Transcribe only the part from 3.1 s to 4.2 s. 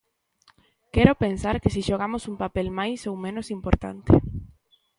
menos importante.